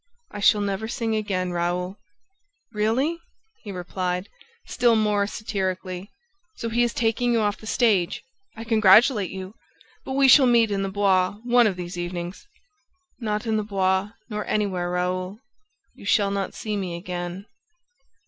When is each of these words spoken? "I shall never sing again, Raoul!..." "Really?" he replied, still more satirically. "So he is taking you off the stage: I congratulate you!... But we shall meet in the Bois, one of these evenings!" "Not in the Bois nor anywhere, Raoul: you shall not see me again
"I 0.31 0.39
shall 0.39 0.61
never 0.61 0.87
sing 0.87 1.15
again, 1.15 1.51
Raoul!..." 1.51 1.99
"Really?" 2.73 3.19
he 3.61 3.71
replied, 3.71 4.29
still 4.65 4.95
more 4.95 5.27
satirically. 5.27 6.09
"So 6.55 6.69
he 6.69 6.81
is 6.81 6.91
taking 6.91 7.33
you 7.33 7.41
off 7.41 7.57
the 7.59 7.67
stage: 7.67 8.23
I 8.57 8.63
congratulate 8.63 9.29
you!... 9.29 9.53
But 10.03 10.13
we 10.13 10.27
shall 10.27 10.47
meet 10.47 10.71
in 10.71 10.81
the 10.81 10.89
Bois, 10.89 11.35
one 11.43 11.67
of 11.67 11.75
these 11.75 11.99
evenings!" 11.99 12.47
"Not 13.19 13.45
in 13.45 13.57
the 13.57 13.63
Bois 13.63 14.13
nor 14.27 14.43
anywhere, 14.47 14.89
Raoul: 14.89 15.37
you 15.93 16.07
shall 16.07 16.31
not 16.31 16.55
see 16.55 16.75
me 16.75 16.95
again 16.95 17.45